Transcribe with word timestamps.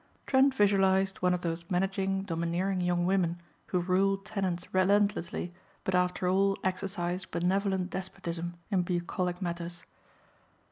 Trent 0.25 0.51
visualized 0.51 1.17
one 1.21 1.31
of 1.31 1.41
those 1.41 1.69
managing 1.69 2.23
domineering 2.23 2.81
young 2.81 3.05
women 3.05 3.39
who 3.67 3.79
rule 3.79 4.17
tenants 4.17 4.73
relentlessly 4.73 5.53
but 5.83 5.93
after 5.93 6.27
all 6.27 6.57
exercise 6.63 7.25
benevolent 7.25 7.91
despotism 7.91 8.55
in 8.71 8.81
bucolic 8.81 9.43
matters. 9.43 9.85